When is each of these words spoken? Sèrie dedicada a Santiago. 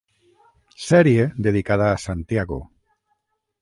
Sèrie 0.85 1.27
dedicada 1.51 1.93
a 1.93 2.03
Santiago. 2.09 2.63